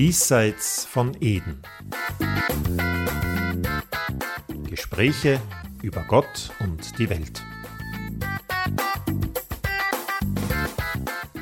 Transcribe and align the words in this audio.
Diesseits 0.00 0.86
von 0.86 1.14
Eden. 1.20 1.60
Gespräche 4.66 5.38
über 5.82 6.00
Gott 6.08 6.48
und 6.58 6.98
die 6.98 7.10
Welt. 7.10 7.42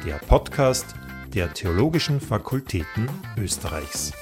Der 0.04 0.17
Podcast 0.26 0.97
der 1.33 1.54
Theologischen 1.54 2.21
Fakultäten 2.21 3.08
Österreichs. 3.37 4.13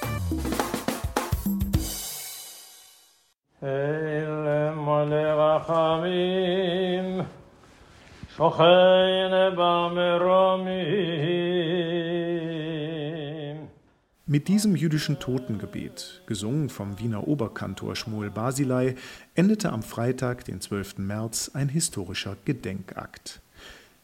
Mit 14.29 14.49
diesem 14.49 14.75
jüdischen 14.75 15.19
Totengebet, 15.19 16.21
gesungen 16.25 16.67
vom 16.67 16.99
Wiener 16.99 17.29
Oberkantor 17.29 17.95
Schmuel 17.95 18.29
Basilei, 18.29 18.95
endete 19.35 19.71
am 19.71 19.81
Freitag, 19.81 20.43
den 20.43 20.59
12. 20.59 20.97
März, 20.97 21.51
ein 21.53 21.69
historischer 21.69 22.35
Gedenkakt. 22.43 23.39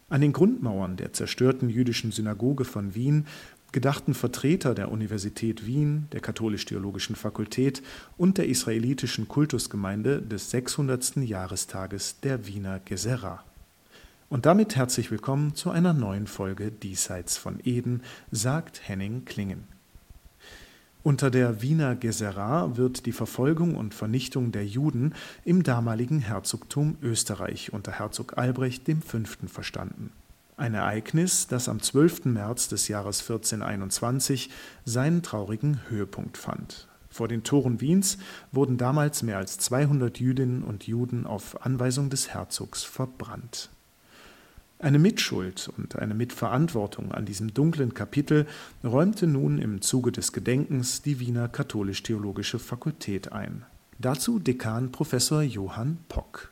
An 0.07 0.21
den 0.21 0.31
Grundmauern 0.31 0.95
der 0.95 1.11
zerstörten 1.11 1.67
jüdischen 1.67 2.13
Synagoge 2.13 2.63
von 2.63 2.95
Wien 2.95 3.27
gedachten 3.73 4.13
Vertreter 4.13 4.73
der 4.73 4.93
Universität 4.93 5.65
Wien, 5.65 6.07
der 6.13 6.21
Katholisch-Theologischen 6.21 7.17
Fakultät 7.17 7.83
und 8.15 8.37
der 8.37 8.47
israelitischen 8.47 9.27
Kultusgemeinde 9.27 10.21
des 10.21 10.51
600. 10.51 11.17
Jahrestages 11.17 12.21
der 12.21 12.47
Wiener 12.47 12.79
Gesera. 12.79 13.43
Und 14.29 14.45
damit 14.45 14.77
herzlich 14.77 15.11
willkommen 15.11 15.53
zu 15.53 15.69
einer 15.69 15.91
neuen 15.91 16.27
Folge 16.27 16.71
Diesseits 16.71 17.35
von 17.35 17.59
Eden, 17.65 18.03
sagt 18.31 18.87
Henning 18.87 19.25
Klingen. 19.25 19.67
Unter 21.03 21.29
der 21.29 21.61
Wiener 21.61 21.97
Gesera 21.97 22.77
wird 22.77 23.05
die 23.05 23.11
Verfolgung 23.11 23.75
und 23.75 23.93
Vernichtung 23.93 24.53
der 24.53 24.65
Juden 24.65 25.13
im 25.43 25.63
damaligen 25.63 26.19
Herzogtum 26.19 26.97
Österreich 27.01 27.73
unter 27.73 27.91
Herzog 27.91 28.37
Albrecht 28.37 28.83
V. 28.87 29.17
verstanden. 29.47 30.13
Ein 30.55 30.75
Ereignis, 30.75 31.47
das 31.47 31.67
am 31.67 31.81
12. 31.81 32.23
März 32.25 32.69
des 32.69 32.87
Jahres 32.87 33.19
1421 33.19 34.49
seinen 34.85 35.23
traurigen 35.23 35.81
Höhepunkt 35.89 36.37
fand. 36.37 36.87
Vor 37.09 37.27
den 37.27 37.43
Toren 37.43 37.81
Wiens 37.81 38.17
wurden 38.53 38.77
damals 38.77 39.23
mehr 39.23 39.37
als 39.37 39.57
200 39.57 40.21
Jüdinnen 40.21 40.63
und 40.63 40.87
Juden 40.87 41.27
auf 41.27 41.65
Anweisung 41.65 42.11
des 42.11 42.33
Herzogs 42.33 42.83
verbrannt. 42.83 43.69
Eine 44.83 44.99
Mitschuld 44.99 45.69
und 45.77 45.97
eine 45.97 46.13
Mitverantwortung 46.13 47.13
an 47.13 47.23
diesem 47.23 47.53
dunklen 47.53 47.93
Kapitel 47.93 48.45
räumte 48.83 49.27
nun 49.27 49.57
im 49.57 49.81
Zuge 49.81 50.11
des 50.11 50.33
Gedenkens 50.33 51.01
die 51.01 51.21
Wiener 51.21 51.47
Katholisch-Theologische 51.47 52.59
Fakultät 52.59 53.31
ein. 53.31 53.63
Dazu 53.97 54.39
Dekan 54.39 54.91
Professor 54.91 55.41
Johann 55.41 55.99
Pock. 56.09 56.51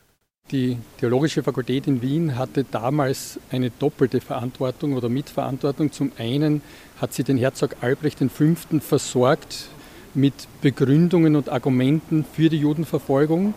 Die 0.50 0.78
Theologische 0.96 1.42
Fakultät 1.42 1.86
in 1.86 2.00
Wien 2.00 2.38
hatte 2.38 2.64
damals 2.64 3.38
eine 3.50 3.68
doppelte 3.68 4.22
Verantwortung 4.22 4.94
oder 4.94 5.10
Mitverantwortung. 5.10 5.92
Zum 5.92 6.12
einen 6.16 6.62
hat 7.02 7.12
sie 7.12 7.24
den 7.24 7.36
Herzog 7.36 7.76
Albrecht 7.82 8.20
V. 8.20 8.54
versorgt 8.80 9.68
mit 10.14 10.32
Begründungen 10.62 11.36
und 11.36 11.50
Argumenten 11.50 12.24
für 12.24 12.48
die 12.48 12.60
Judenverfolgung 12.60 13.52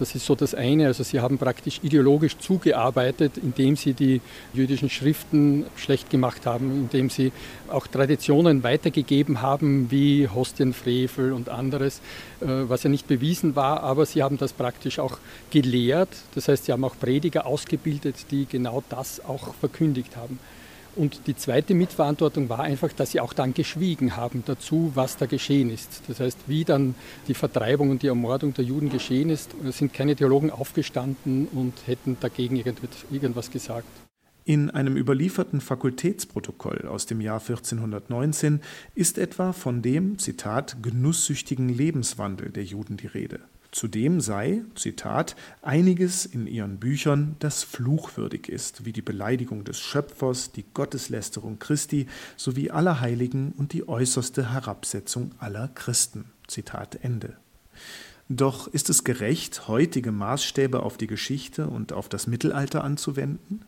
das 0.00 0.14
ist 0.14 0.24
so 0.26 0.34
das 0.34 0.54
eine. 0.54 0.86
Also 0.86 1.04
sie 1.04 1.20
haben 1.20 1.38
praktisch 1.38 1.80
ideologisch 1.82 2.38
zugearbeitet, 2.38 3.36
indem 3.36 3.76
sie 3.76 3.92
die 3.92 4.20
jüdischen 4.54 4.88
Schriften 4.88 5.66
schlecht 5.76 6.10
gemacht 6.10 6.46
haben, 6.46 6.72
indem 6.72 7.10
sie 7.10 7.32
auch 7.68 7.86
Traditionen 7.86 8.62
weitergegeben 8.62 9.42
haben, 9.42 9.90
wie 9.90 10.26
Hostienfrevel 10.26 11.32
und 11.32 11.50
anderes, 11.50 12.00
äh, 12.40 12.46
was 12.46 12.82
ja 12.82 12.90
nicht 12.90 13.06
bewiesen 13.06 13.54
war, 13.54 13.82
aber 13.82 14.06
sie 14.06 14.22
haben 14.22 14.38
das 14.38 14.54
praktisch 14.54 14.98
auch 14.98 15.18
gelehrt. 15.50 16.08
Das 16.34 16.48
heißt, 16.48 16.64
sie 16.64 16.72
haben 16.72 16.84
auch 16.84 16.98
Prediger 16.98 17.46
ausgebildet, 17.46 18.16
die 18.30 18.46
genau 18.46 18.82
das 18.88 19.22
auch 19.24 19.54
verkündigt 19.54 20.16
haben. 20.16 20.38
Und 20.96 21.26
die 21.26 21.36
zweite 21.36 21.74
Mitverantwortung 21.74 22.48
war 22.48 22.60
einfach, 22.60 22.92
dass 22.92 23.12
sie 23.12 23.20
auch 23.20 23.32
dann 23.32 23.54
geschwiegen 23.54 24.16
haben 24.16 24.42
dazu, 24.44 24.90
was 24.94 25.16
da 25.16 25.26
geschehen 25.26 25.70
ist. 25.70 26.02
Das 26.08 26.20
heißt, 26.20 26.38
wie 26.46 26.64
dann 26.64 26.94
die 27.28 27.34
Vertreibung 27.34 27.90
und 27.90 28.02
die 28.02 28.08
Ermordung 28.08 28.54
der 28.54 28.64
Juden 28.64 28.90
geschehen 28.90 29.30
ist, 29.30 29.54
sind 29.70 29.92
keine 29.94 30.16
Theologen 30.16 30.50
aufgestanden 30.50 31.46
und 31.52 31.74
hätten 31.86 32.16
dagegen 32.20 32.56
irgendwas 32.56 33.50
gesagt. 33.50 33.86
In 34.44 34.70
einem 34.70 34.96
überlieferten 34.96 35.60
Fakultätsprotokoll 35.60 36.88
aus 36.88 37.06
dem 37.06 37.20
Jahr 37.20 37.40
1419 37.40 38.60
ist 38.94 39.18
etwa 39.18 39.52
von 39.52 39.82
dem, 39.82 40.18
Zitat, 40.18 40.78
genusssüchtigen 40.82 41.68
Lebenswandel 41.68 42.50
der 42.50 42.64
Juden 42.64 42.96
die 42.96 43.06
Rede. 43.06 43.40
Zudem 43.72 44.20
sei, 44.20 44.62
Zitat, 44.74 45.36
einiges 45.62 46.26
in 46.26 46.48
ihren 46.48 46.78
Büchern, 46.78 47.36
das 47.38 47.62
fluchwürdig 47.62 48.48
ist, 48.48 48.84
wie 48.84 48.92
die 48.92 49.02
Beleidigung 49.02 49.62
des 49.64 49.78
Schöpfers, 49.78 50.50
die 50.50 50.64
Gotteslästerung 50.74 51.60
Christi 51.60 52.06
sowie 52.36 52.70
aller 52.70 53.00
Heiligen 53.00 53.52
und 53.52 53.72
die 53.72 53.88
äußerste 53.88 54.52
Herabsetzung 54.52 55.32
aller 55.38 55.68
Christen. 55.68 56.32
Zitat 56.48 56.98
Ende. 57.02 57.36
Doch 58.28 58.66
ist 58.66 58.90
es 58.90 59.04
gerecht, 59.04 59.68
heutige 59.68 60.12
Maßstäbe 60.12 60.82
auf 60.82 60.96
die 60.96 61.06
Geschichte 61.06 61.68
und 61.68 61.92
auf 61.92 62.08
das 62.08 62.26
Mittelalter 62.26 62.82
anzuwenden? 62.82 63.64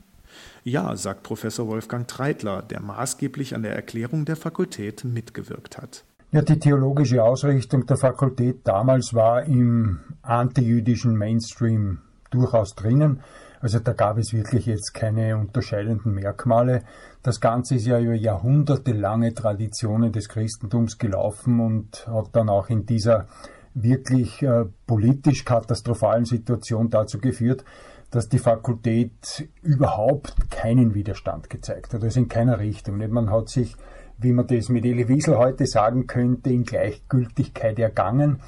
Ja, 0.64 0.96
sagt 0.96 1.22
Professor 1.22 1.66
Wolfgang 1.68 2.08
Treitler, 2.08 2.62
der 2.62 2.80
maßgeblich 2.80 3.54
an 3.54 3.62
der 3.62 3.74
Erklärung 3.74 4.24
der 4.24 4.36
Fakultät 4.36 5.04
mitgewirkt 5.04 5.78
hat. 5.78 6.04
Ja, 6.34 6.40
die 6.40 6.58
theologische 6.58 7.22
Ausrichtung 7.22 7.84
der 7.84 7.98
Fakultät 7.98 8.66
damals 8.66 9.12
war 9.12 9.42
im 9.42 10.00
antijüdischen 10.22 11.14
Mainstream 11.14 11.98
durchaus 12.30 12.74
drinnen. 12.74 13.20
Also 13.60 13.80
da 13.80 13.92
gab 13.92 14.16
es 14.16 14.32
wirklich 14.32 14.64
jetzt 14.64 14.94
keine 14.94 15.36
unterscheidenden 15.36 16.14
Merkmale. 16.14 16.84
Das 17.22 17.38
Ganze 17.42 17.74
ist 17.74 17.84
ja 17.84 18.00
über 18.00 18.14
jahrhundertelange 18.14 19.34
Traditionen 19.34 20.10
des 20.10 20.30
Christentums 20.30 20.96
gelaufen 20.96 21.60
und 21.60 22.06
hat 22.06 22.30
dann 22.32 22.48
auch 22.48 22.70
in 22.70 22.86
dieser 22.86 23.26
wirklich 23.74 24.42
äh, 24.42 24.64
politisch 24.86 25.44
katastrophalen 25.44 26.24
Situation 26.24 26.88
dazu 26.88 27.18
geführt, 27.18 27.62
dass 28.10 28.30
die 28.30 28.38
Fakultät 28.38 29.50
überhaupt 29.60 30.50
keinen 30.50 30.94
Widerstand 30.94 31.50
gezeigt 31.50 31.92
hat, 31.92 32.02
also 32.02 32.20
in 32.20 32.28
keiner 32.28 32.58
Richtung. 32.58 32.96
Man 33.10 33.30
hat 33.30 33.50
sich 33.50 33.76
wie 34.22 34.32
man 34.32 34.46
das 34.46 34.68
mit 34.68 34.84
Elie 34.84 35.08
Wiesel 35.08 35.36
heute 35.38 35.66
sagen 35.66 36.06
könnte, 36.06 36.50
in 36.50 36.64
Gleichgültigkeit 36.64 37.78
ergangen. 37.78 38.40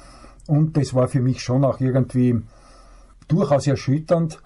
Und 0.47 0.77
das 0.77 0.93
war 0.93 1.07
für 1.07 1.21
mich 1.21 1.41
schon 1.41 1.63
auch 1.63 1.79
irgendwie 1.79 2.41
durchaus 3.27 3.67
erschütternd. 3.67 4.39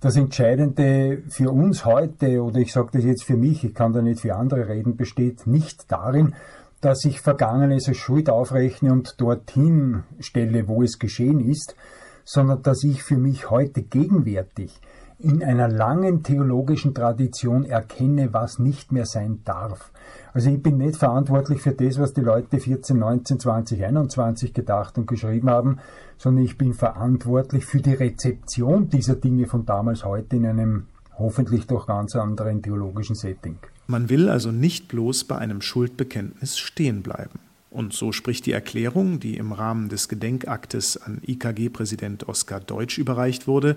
Das 0.00 0.16
Entscheidende 0.16 1.22
für 1.28 1.50
uns 1.50 1.84
heute, 1.84 2.42
oder 2.42 2.58
ich 2.58 2.72
sage 2.72 2.90
das 2.92 3.04
jetzt 3.04 3.24
für 3.24 3.36
mich, 3.36 3.62
ich 3.62 3.74
kann 3.74 3.92
da 3.92 4.02
nicht 4.02 4.20
für 4.20 4.34
andere 4.34 4.68
reden, 4.68 4.96
besteht 4.96 5.46
nicht 5.46 5.90
darin, 5.92 6.34
dass 6.80 7.04
ich 7.04 7.20
Vergangenes 7.20 7.86
als 7.86 7.98
Schuld 7.98 8.28
aufrechne 8.28 8.92
und 8.92 9.20
dorthin 9.20 10.02
stelle, 10.18 10.66
wo 10.66 10.82
es 10.82 10.98
geschehen 10.98 11.38
ist, 11.38 11.76
sondern 12.24 12.62
dass 12.62 12.82
ich 12.82 13.02
für 13.02 13.16
mich 13.16 13.50
heute 13.50 13.82
gegenwärtig 13.82 14.80
in 15.22 15.42
einer 15.42 15.68
langen 15.68 16.22
theologischen 16.22 16.94
Tradition 16.94 17.64
erkenne, 17.64 18.32
was 18.32 18.58
nicht 18.58 18.90
mehr 18.90 19.06
sein 19.06 19.40
darf. 19.44 19.92
Also 20.34 20.50
ich 20.50 20.62
bin 20.62 20.78
nicht 20.78 20.96
verantwortlich 20.96 21.60
für 21.60 21.72
das, 21.72 21.98
was 21.98 22.12
die 22.12 22.22
Leute 22.22 22.58
14, 22.58 22.98
19, 22.98 23.38
20, 23.38 23.84
21 23.84 24.52
gedacht 24.52 24.98
und 24.98 25.06
geschrieben 25.06 25.48
haben, 25.50 25.78
sondern 26.18 26.44
ich 26.44 26.58
bin 26.58 26.74
verantwortlich 26.74 27.64
für 27.66 27.80
die 27.80 27.94
Rezeption 27.94 28.88
dieser 28.88 29.14
Dinge 29.14 29.46
von 29.46 29.64
damals 29.64 30.04
heute 30.04 30.36
in 30.36 30.46
einem 30.46 30.86
hoffentlich 31.18 31.66
doch 31.66 31.86
ganz 31.86 32.16
anderen 32.16 32.62
theologischen 32.62 33.14
Setting. 33.14 33.58
Man 33.86 34.08
will 34.08 34.28
also 34.28 34.50
nicht 34.50 34.88
bloß 34.88 35.24
bei 35.24 35.38
einem 35.38 35.60
Schuldbekenntnis 35.60 36.58
stehen 36.58 37.02
bleiben. 37.02 37.38
Und 37.72 37.94
so 37.94 38.12
spricht 38.12 38.44
die 38.44 38.52
Erklärung, 38.52 39.18
die 39.18 39.38
im 39.38 39.52
Rahmen 39.52 39.88
des 39.88 40.08
Gedenkaktes 40.08 40.98
an 40.98 41.22
IKG-Präsident 41.26 42.28
Oskar 42.28 42.60
Deutsch 42.60 42.98
überreicht 42.98 43.46
wurde, 43.46 43.76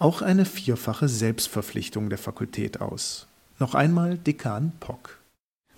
auch 0.00 0.20
eine 0.20 0.44
vierfache 0.44 1.08
Selbstverpflichtung 1.08 2.10
der 2.10 2.18
Fakultät 2.18 2.80
aus. 2.80 3.28
Noch 3.60 3.74
einmal 3.74 4.18
Dekan 4.18 4.72
Pock. 4.80 5.18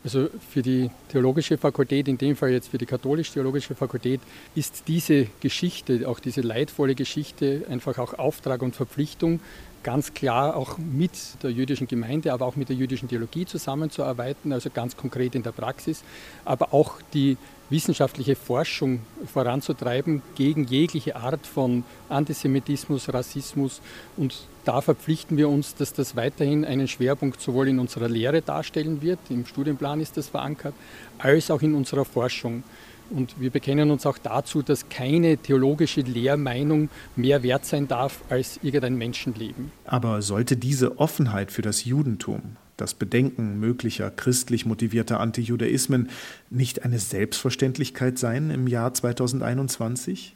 Also 0.04 0.28
für 0.50 0.62
die 0.62 0.90
theologische 1.10 1.58
Fakultät, 1.58 2.08
in 2.08 2.16
dem 2.16 2.36
Fall 2.36 2.50
jetzt 2.50 2.68
für 2.68 2.78
die 2.78 2.86
katholisch-theologische 2.86 3.74
Fakultät, 3.74 4.20
ist 4.54 4.84
diese 4.86 5.26
Geschichte, 5.40 6.08
auch 6.08 6.20
diese 6.20 6.40
leidvolle 6.40 6.94
Geschichte, 6.94 7.66
einfach 7.68 7.98
auch 7.98 8.14
Auftrag 8.14 8.62
und 8.62 8.76
Verpflichtung, 8.76 9.40
ganz 9.82 10.14
klar 10.14 10.56
auch 10.56 10.78
mit 10.78 11.12
der 11.42 11.50
jüdischen 11.50 11.86
Gemeinde, 11.86 12.32
aber 12.32 12.46
auch 12.46 12.56
mit 12.56 12.69
der 12.69 12.76
jüdischen 12.76 13.08
Theologie 13.08 13.46
zusammenzuarbeiten, 13.46 14.52
also 14.52 14.70
ganz 14.70 14.96
konkret 14.96 15.34
in 15.34 15.42
der 15.42 15.52
Praxis, 15.52 16.02
aber 16.44 16.75
auch 16.75 17.00
die 17.14 17.36
wissenschaftliche 17.70 18.34
Forschung 18.34 19.00
voranzutreiben 19.26 20.22
gegen 20.34 20.64
jegliche 20.64 21.16
Art 21.16 21.46
von 21.46 21.84
Antisemitismus, 22.08 23.12
Rassismus. 23.12 23.82
Und 24.16 24.34
da 24.64 24.80
verpflichten 24.80 25.36
wir 25.36 25.48
uns, 25.48 25.75
dass 25.75 25.92
das 25.92 26.16
weiterhin 26.16 26.64
einen 26.64 26.88
Schwerpunkt 26.88 27.40
sowohl 27.40 27.69
in 27.69 27.78
unserer 27.78 28.08
Lehre 28.08 28.42
darstellen 28.42 29.02
wird, 29.02 29.19
im 29.28 29.46
Studienplan 29.46 30.00
ist 30.00 30.16
das 30.16 30.28
verankert, 30.28 30.75
als 31.19 31.50
auch 31.50 31.60
in 31.62 31.75
unserer 31.75 32.04
Forschung. 32.04 32.62
Und 33.10 33.40
wir 33.40 33.50
bekennen 33.50 33.90
uns 33.90 34.06
auch 34.06 34.19
dazu, 34.19 34.62
dass 34.62 34.88
keine 34.88 35.38
theologische 35.38 36.02
Lehrmeinung 36.02 36.88
mehr 37.16 37.43
wert 37.43 37.64
sein 37.64 37.88
darf 37.88 38.22
als 38.28 38.58
irgendein 38.62 38.96
Menschenleben. 38.96 39.72
Aber 39.84 40.22
sollte 40.22 40.56
diese 40.56 40.99
Offenheit 40.99 41.50
für 41.50 41.62
das 41.62 41.84
Judentum, 41.84 42.56
das 42.76 42.94
Bedenken 42.94 43.58
möglicher 43.58 44.10
christlich 44.10 44.66
motivierter 44.66 45.20
Antijudaismen 45.20 46.10
nicht 46.50 46.84
eine 46.84 46.99
Selbstverständlichkeit 46.99 48.19
sein 48.19 48.50
im 48.50 48.66
Jahr 48.66 48.93
2021? 48.94 50.34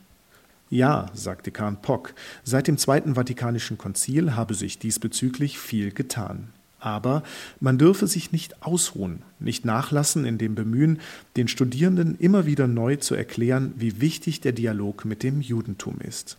Ja, 0.70 1.06
sagte 1.12 1.50
Kahn 1.50 1.82
Pock, 1.82 2.14
seit 2.44 2.66
dem 2.66 2.78
Zweiten 2.78 3.14
Vatikanischen 3.14 3.76
Konzil 3.76 4.34
habe 4.34 4.54
sich 4.54 4.78
diesbezüglich 4.78 5.58
viel 5.58 5.92
getan. 5.92 6.48
Aber 6.82 7.22
man 7.60 7.78
dürfe 7.78 8.08
sich 8.08 8.32
nicht 8.32 8.62
ausruhen, 8.62 9.22
nicht 9.38 9.64
nachlassen 9.64 10.24
in 10.24 10.36
dem 10.36 10.56
Bemühen, 10.56 10.98
den 11.36 11.46
Studierenden 11.46 12.18
immer 12.18 12.44
wieder 12.44 12.66
neu 12.66 12.96
zu 12.96 13.14
erklären, 13.14 13.72
wie 13.76 14.00
wichtig 14.00 14.40
der 14.40 14.50
Dialog 14.50 15.04
mit 15.04 15.22
dem 15.22 15.40
Judentum 15.40 16.00
ist. 16.00 16.38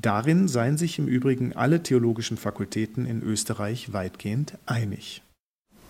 Darin 0.00 0.46
seien 0.46 0.78
sich 0.78 1.00
im 1.00 1.08
Übrigen 1.08 1.56
alle 1.56 1.82
theologischen 1.82 2.36
Fakultäten 2.36 3.04
in 3.04 3.20
Österreich 3.20 3.92
weitgehend 3.92 4.56
einig 4.64 5.22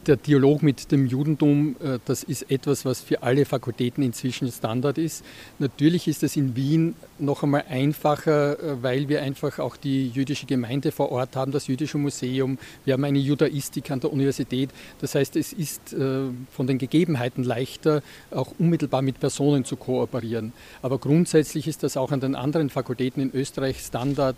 der 0.06 0.16
Dialog 0.16 0.62
mit 0.62 0.92
dem 0.92 1.06
Judentum, 1.06 1.76
äh, 1.82 1.98
das 2.04 2.22
ist 2.22 2.50
etwas, 2.50 2.84
was 2.84 3.00
für 3.00 3.22
alle 3.22 3.44
Fakultäten 3.44 4.02
inzwischen 4.02 4.50
Standard 4.50 4.98
ist. 4.98 5.24
Natürlich 5.58 6.08
ist 6.08 6.22
es 6.22 6.36
in 6.36 6.56
Wien 6.56 6.94
noch 7.18 7.42
einmal 7.42 7.64
einfacher, 7.68 8.58
äh, 8.58 8.82
weil 8.82 9.08
wir 9.08 9.22
einfach 9.22 9.58
auch 9.58 9.76
die 9.76 10.08
jüdische 10.08 10.46
Gemeinde 10.46 10.90
vor 10.90 11.12
Ort 11.12 11.36
haben, 11.36 11.52
das 11.52 11.66
jüdische 11.66 11.98
Museum, 11.98 12.58
wir 12.84 12.94
haben 12.94 13.04
eine 13.04 13.18
Judaistik 13.18 13.90
an 13.90 14.00
der 14.00 14.12
Universität. 14.12 14.70
Das 15.00 15.14
heißt, 15.14 15.36
es 15.36 15.52
ist 15.52 15.92
äh, 15.92 16.28
von 16.50 16.66
den 16.66 16.78
Gegebenheiten 16.78 17.44
leichter, 17.44 18.02
auch 18.30 18.54
unmittelbar 18.58 19.02
mit 19.02 19.20
Personen 19.20 19.64
zu 19.64 19.76
kooperieren. 19.76 20.52
Aber 20.82 20.98
grundsätzlich 20.98 21.68
ist 21.68 21.82
das 21.82 21.96
auch 21.96 22.10
an 22.10 22.20
den 22.20 22.34
anderen 22.34 22.70
Fakultäten 22.70 23.22
in 23.22 23.30
Österreich 23.32 23.80
Standard. 23.80 24.36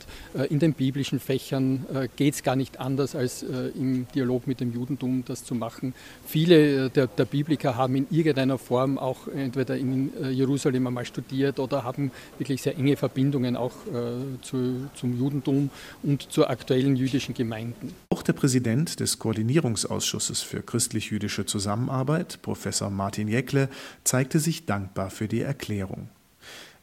In 0.48 0.58
den 0.58 0.74
biblischen 0.74 1.20
Fächern 1.20 1.86
geht 2.16 2.34
es 2.34 2.42
gar 2.42 2.56
nicht 2.56 2.80
anders 2.80 3.14
als 3.14 3.42
im 3.42 4.06
Dialog 4.14 4.46
mit 4.46 4.60
dem 4.60 4.72
Judentum, 4.72 5.24
das 5.26 5.44
zu 5.44 5.51
machen. 5.54 5.94
Viele 6.26 6.90
der, 6.90 7.06
der 7.06 7.24
Bibliker 7.24 7.76
haben 7.76 7.96
in 7.96 8.06
irgendeiner 8.10 8.58
Form 8.58 8.98
auch 8.98 9.28
entweder 9.28 9.76
in 9.76 10.10
Jerusalem 10.30 10.86
einmal 10.86 11.04
studiert 11.04 11.58
oder 11.58 11.84
haben 11.84 12.10
wirklich 12.38 12.62
sehr 12.62 12.76
enge 12.76 12.96
Verbindungen 12.96 13.56
auch 13.56 13.72
äh, 13.86 14.40
zu, 14.42 14.88
zum 14.94 15.18
Judentum 15.18 15.70
und 16.02 16.30
zur 16.30 16.50
aktuellen 16.50 16.96
jüdischen 16.96 17.34
Gemeinden. 17.34 17.92
Auch 18.10 18.22
der 18.22 18.32
Präsident 18.32 19.00
des 19.00 19.18
Koordinierungsausschusses 19.18 20.42
für 20.42 20.62
christlich-jüdische 20.62 21.46
Zusammenarbeit, 21.46 22.40
Professor 22.42 22.90
Martin 22.90 23.28
Jäckle, 23.28 23.68
zeigte 24.04 24.38
sich 24.38 24.66
dankbar 24.66 25.10
für 25.10 25.28
die 25.28 25.40
Erklärung. 25.40 26.08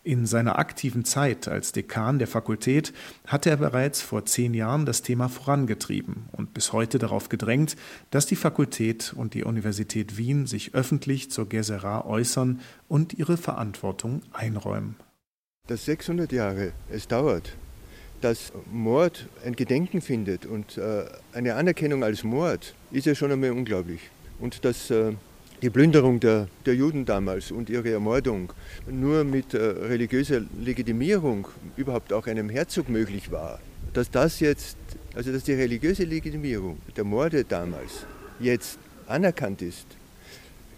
In 0.04 0.26
seiner 0.26 0.58
aktiven 0.58 1.04
Zeit 1.06 1.48
als 1.48 1.72
Dekan 1.72 2.20
der 2.20 2.28
Fakultät 2.28 2.94
hatte 3.28 3.50
er 3.50 3.58
bereits 3.58 4.02
vor 4.02 4.26
zehn 4.26 4.54
Jahren 4.54 4.86
das 4.86 5.02
Thema 5.02 5.28
vorangetrieben 5.28 6.30
und 6.32 6.54
bis 6.54 6.74
heute 6.74 7.00
darauf 7.00 7.30
gedrängt, 7.30 7.76
dass 8.10 8.26
die 8.26 8.38
Fakultät 8.38 9.14
und 9.16 9.34
die 9.34 9.44
Universität 9.44 10.18
Wien 10.18 10.48
sich 10.48 10.74
öffentlich 10.74 11.32
zur 11.32 11.50
Gesera 11.50 12.06
äußern 12.06 12.62
und 12.88 13.14
ihre 13.14 13.38
Verantwortung 13.38 14.22
einräumen 14.32 14.96
dass 15.70 15.86
600 15.86 16.32
Jahre 16.32 16.72
es 16.90 17.08
dauert, 17.08 17.56
dass 18.22 18.52
Mord 18.72 19.28
ein 19.46 19.56
Gedenken 19.56 20.02
findet 20.02 20.46
und 20.46 20.78
äh, 20.78 21.06
eine 21.32 21.56
Anerkennung 21.56 22.04
als 22.04 22.24
Mord, 22.24 22.74
ist 22.92 23.06
ja 23.06 23.14
schon 23.14 23.32
einmal 23.32 23.52
unglaublich. 23.52 24.02
Und 24.40 24.66
dass 24.66 24.90
äh, 24.90 25.14
die 25.62 25.70
Plünderung 25.70 26.20
der, 26.20 26.48
der 26.66 26.76
Juden 26.76 27.06
damals 27.06 27.52
und 27.52 27.70
ihre 27.70 27.92
Ermordung 27.92 28.54
nur 28.90 29.24
mit 29.24 29.54
äh, 29.54 29.58
religiöser 29.58 30.42
Legitimierung 30.60 31.48
überhaupt 31.76 32.14
auch 32.14 32.28
einem 32.28 32.50
Herzog 32.50 32.90
möglich 32.90 33.32
war, 33.32 33.60
dass 33.94 34.10
das 34.10 34.40
jetzt, 34.40 34.78
also 35.16 35.32
dass 35.32 35.44
die 35.44 35.54
religiöse 35.54 36.04
Legitimierung 36.04 36.78
der 36.96 37.04
Morde 37.04 37.44
damals 37.44 38.06
jetzt 38.40 38.80
anerkannt 39.08 39.62
ist, 39.62 39.86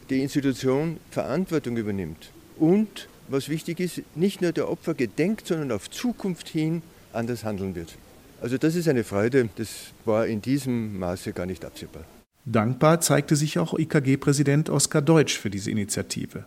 die 0.10 0.22
Institution 0.22 0.98
Verantwortung 1.12 1.77
übernimmt 1.77 2.31
und 2.57 3.07
was 3.27 3.50
wichtig 3.50 3.80
ist, 3.80 4.01
nicht 4.16 4.42
nur 4.42 4.51
der 4.51 4.69
Opfer 4.69 4.94
gedenkt, 4.94 5.48
sondern 5.48 5.72
auf 5.72 5.89
Zukunft 5.89 6.50
hin 6.50 6.81
anders 7.13 7.44
handeln 7.44 7.75
wird. 7.75 7.95
Also 8.42 8.57
das 8.57 8.75
ist 8.75 8.88
eine 8.88 9.04
Freude, 9.04 9.50
das 9.56 9.94
war 10.06 10.25
in 10.25 10.42
diesem 10.42 10.98
Maße 10.98 11.31
gar 11.31 11.45
nicht 11.45 11.63
absehbar. 11.63 12.04
Dankbar 12.46 13.02
zeigte 13.02 13.36
sich 13.36 13.60
auch 13.60 13.78
IKG-Präsident 13.78 14.70
Oskar 14.70 15.02
Deutsch 15.02 15.38
für 15.38 15.50
diese 15.50 15.70
Initiative. 15.70 16.46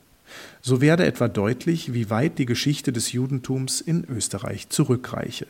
So 0.60 0.80
werde 0.80 1.04
etwa 1.06 1.28
deutlich, 1.28 1.92
wie 1.92 2.10
weit 2.10 2.38
die 2.38 2.46
Geschichte 2.46 2.92
des 2.92 3.12
Judentums 3.12 3.80
in 3.80 4.04
Österreich 4.04 4.68
zurückreiche. 4.68 5.46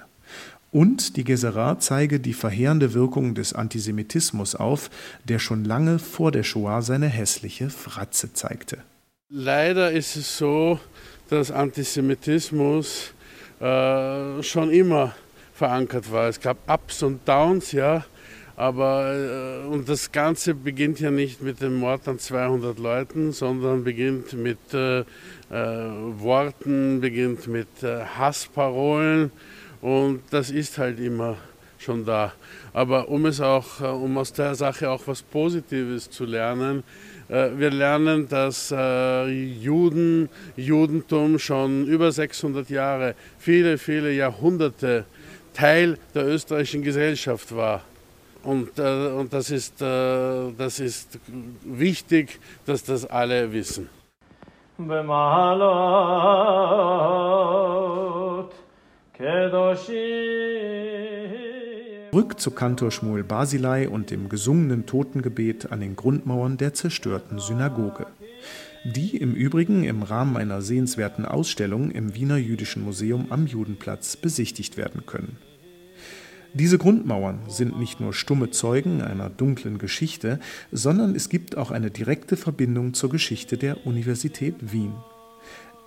Und 0.70 1.16
die 1.16 1.24
Gesera 1.24 1.78
zeige 1.78 2.18
die 2.18 2.34
verheerende 2.34 2.94
Wirkung 2.94 3.34
des 3.34 3.52
Antisemitismus 3.52 4.56
auf, 4.56 4.90
der 5.22 5.38
schon 5.38 5.64
lange 5.64 6.00
vor 6.00 6.32
der 6.32 6.42
Shoah 6.42 6.82
seine 6.82 7.06
hässliche 7.06 7.70
Fratze 7.70 8.32
zeigte. 8.32 8.78
Leider 9.30 9.92
ist 9.92 10.16
es 10.16 10.36
so, 10.36 10.80
dass 11.30 11.50
Antisemitismus 11.52 13.12
äh, 13.60 14.42
schon 14.42 14.70
immer 14.70 15.14
verankert 15.54 16.10
war. 16.10 16.28
Es 16.28 16.40
gab 16.40 16.58
Ups 16.68 17.02
und 17.04 17.26
Downs, 17.26 17.70
ja, 17.72 18.04
aber 18.56 19.62
äh, 19.64 19.66
und 19.66 19.88
das 19.88 20.12
Ganze 20.12 20.54
beginnt 20.54 21.00
ja 21.00 21.10
nicht 21.10 21.42
mit 21.42 21.60
dem 21.60 21.74
Mord 21.74 22.06
an 22.06 22.18
200 22.18 22.78
Leuten, 22.78 23.32
sondern 23.32 23.82
beginnt 23.82 24.32
mit 24.32 24.72
äh, 24.72 25.00
äh, 25.00 25.04
Worten, 25.50 27.00
beginnt 27.00 27.48
mit 27.48 27.82
äh, 27.82 28.04
Hassparolen 28.04 29.32
und 29.80 30.22
das 30.30 30.50
ist 30.50 30.78
halt 30.78 31.00
immer 31.00 31.36
schon 31.78 32.04
da. 32.04 32.32
Aber 32.72 33.08
um 33.08 33.26
es 33.26 33.40
auch, 33.40 33.80
äh, 33.80 33.86
um 33.86 34.16
aus 34.18 34.32
der 34.32 34.54
Sache 34.54 34.88
auch 34.88 35.02
was 35.06 35.22
Positives 35.22 36.10
zu 36.10 36.24
lernen, 36.24 36.84
wir 37.26 37.70
lernen, 37.70 38.28
dass 38.28 38.68
Juden, 38.68 40.28
Judentum 40.56 41.38
schon 41.38 41.86
über 41.86 42.12
600 42.12 42.68
Jahre, 42.68 43.14
viele, 43.38 43.78
viele 43.78 44.12
Jahrhunderte 44.12 45.06
Teil 45.54 45.96
der 46.14 46.26
österreichischen 46.26 46.82
Gesellschaft 46.82 47.56
war. 47.56 47.82
Und, 48.44 48.78
und 48.78 49.32
das, 49.32 49.50
ist, 49.50 49.80
das 49.80 50.80
ist 50.80 51.18
wichtig, 51.64 52.38
dass 52.66 52.84
das 52.84 53.06
alle 53.06 53.52
wissen. 53.52 53.88
Zurück 62.10 62.38
zu 62.38 62.50
Kantor 62.50 62.90
Schmuel 62.90 63.24
Basilei 63.24 63.88
und 63.88 64.10
dem 64.10 64.28
gesungenen 64.28 64.86
Totengebet 64.86 65.72
an 65.72 65.80
den 65.80 65.96
Grundmauern 65.96 66.56
der 66.56 66.74
zerstörten 66.74 67.38
Synagoge. 67.38 68.06
Die 68.84 69.16
im 69.16 69.34
Übrigen 69.34 69.84
im 69.84 70.02
Rahmen 70.02 70.36
einer 70.36 70.60
sehenswerten 70.60 71.24
Ausstellung 71.24 71.90
im 71.90 72.14
Wiener 72.14 72.36
Jüdischen 72.36 72.84
Museum 72.84 73.26
am 73.30 73.46
Judenplatz 73.46 74.16
besichtigt 74.16 74.76
werden 74.76 75.06
können. 75.06 75.38
Diese 76.56 76.78
Grundmauern 76.78 77.40
sind 77.48 77.80
nicht 77.80 77.98
nur 77.98 78.14
stumme 78.14 78.48
Zeugen 78.48 79.02
einer 79.02 79.28
dunklen 79.28 79.78
Geschichte, 79.78 80.38
sondern 80.70 81.16
es 81.16 81.28
gibt 81.28 81.56
auch 81.56 81.72
eine 81.72 81.90
direkte 81.90 82.36
Verbindung 82.36 82.94
zur 82.94 83.10
Geschichte 83.10 83.58
der 83.58 83.84
Universität 83.84 84.54
Wien. 84.60 84.92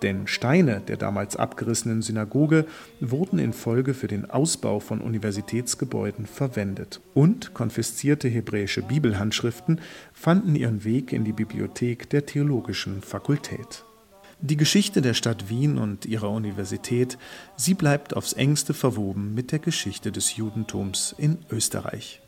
Denn 0.02 0.26
Steine 0.26 0.82
der 0.86 0.98
damals 0.98 1.36
abgerissenen 1.36 2.02
Synagoge 2.02 2.66
wurden 3.00 3.38
in 3.38 3.54
Folge 3.54 3.94
für 3.94 4.08
den 4.08 4.30
Ausbau 4.30 4.78
von 4.78 5.00
Universitätsgebäuden 5.00 6.26
verwendet 6.26 7.00
und 7.14 7.54
konfiszierte 7.54 8.28
hebräische 8.28 8.82
Bibelhandschriften 8.82 9.80
fanden 10.12 10.54
ihren 10.54 10.84
Weg 10.84 11.14
in 11.14 11.24
die 11.24 11.32
Bibliothek 11.32 12.10
der 12.10 12.26
Theologischen 12.26 13.00
Fakultät. 13.00 13.86
Die 14.40 14.56
Geschichte 14.56 15.02
der 15.02 15.14
Stadt 15.14 15.48
Wien 15.48 15.78
und 15.78 16.06
ihrer 16.06 16.30
Universität, 16.30 17.18
sie 17.56 17.74
bleibt 17.74 18.14
aufs 18.14 18.34
engste 18.34 18.72
verwoben 18.72 19.34
mit 19.34 19.50
der 19.50 19.58
Geschichte 19.58 20.12
des 20.12 20.36
Judentums 20.36 21.12
in 21.18 21.38
Österreich. 21.50 22.20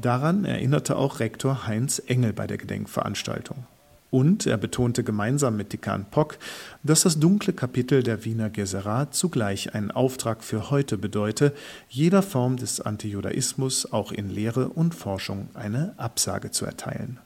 Daran 0.00 0.46
erinnerte 0.46 0.96
auch 0.96 1.20
Rektor 1.20 1.66
Heinz 1.66 2.02
Engel 2.06 2.32
bei 2.32 2.46
der 2.46 2.56
Gedenkveranstaltung. 2.56 3.66
Und 4.10 4.46
er 4.46 4.56
betonte 4.56 5.04
gemeinsam 5.04 5.58
mit 5.58 5.74
Dekan 5.74 6.06
Pock, 6.10 6.38
dass 6.82 7.02
das 7.02 7.18
dunkle 7.18 7.52
Kapitel 7.52 8.02
der 8.02 8.24
Wiener 8.24 8.48
Geserat 8.48 9.14
zugleich 9.14 9.74
einen 9.74 9.90
Auftrag 9.90 10.42
für 10.42 10.70
heute 10.70 10.96
bedeute, 10.96 11.52
jeder 11.90 12.22
Form 12.22 12.56
des 12.56 12.80
Antijudaismus 12.80 13.92
auch 13.92 14.10
in 14.10 14.30
Lehre 14.30 14.70
und 14.70 14.94
Forschung 14.94 15.48
eine 15.52 15.92
Absage 15.98 16.50
zu 16.50 16.64
erteilen. 16.64 17.18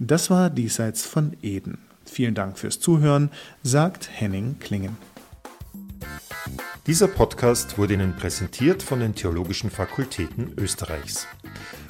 Das 0.00 0.28
war 0.28 0.50
Diesseits 0.50 1.06
von 1.06 1.36
Eden. 1.40 1.78
Vielen 2.14 2.36
Dank 2.36 2.60
fürs 2.60 2.78
Zuhören, 2.78 3.28
sagt 3.64 4.08
Henning 4.08 4.60
Klingen. 4.60 4.96
Dieser 6.86 7.08
Podcast 7.08 7.76
wurde 7.76 7.94
Ihnen 7.94 8.14
präsentiert 8.14 8.84
von 8.84 9.00
den 9.00 9.16
Theologischen 9.16 9.68
Fakultäten 9.68 10.52
Österreichs. 10.56 11.26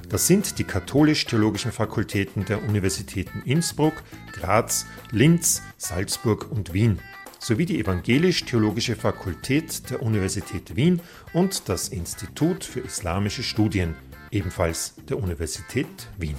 Das 0.09 0.27
sind 0.27 0.59
die 0.59 0.65
katholisch-theologischen 0.65 1.73
Fakultäten 1.73 2.47
der 2.47 2.63
Universitäten 2.63 3.43
Innsbruck, 3.45 4.03
Graz, 4.33 4.87
Linz, 5.11 5.61
Salzburg 5.77 6.51
und 6.51 6.73
Wien 6.73 7.01
sowie 7.39 7.67
die 7.67 7.79
Evangelisch-Theologische 7.79 8.97
Fakultät 8.97 9.91
der 9.91 10.01
Universität 10.03 10.75
Wien 10.75 11.03
und 11.35 11.69
das 11.69 11.89
Institut 11.91 12.65
für 12.65 12.81
Islamische 12.81 13.43
Studien, 13.43 13.95
ebenfalls 14.31 14.95
der 15.07 15.19
Universität 15.19 16.09
Wien. 16.17 16.37